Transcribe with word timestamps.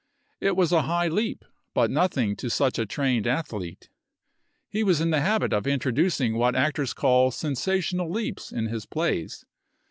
It 0.39 0.55
was 0.55 0.71
a 0.71 0.81
high 0.81 1.09
leap, 1.09 1.45
but 1.75 1.91
nothing 1.91 2.35
to 2.37 2.49
such 2.49 2.79
a 2.79 2.87
trained 2.87 3.27
athlete. 3.27 3.87
He 4.67 4.81
was 4.83 4.99
in 4.99 5.11
the 5.11 5.21
habit 5.21 5.53
of 5.53 5.67
introducing 5.67 6.37
what 6.37 6.55
actors 6.55 6.91
call 6.91 7.29
sensational 7.29 8.09
leaps 8.09 8.51
in 8.51 8.65
his 8.65 8.87
plays. 8.87 9.45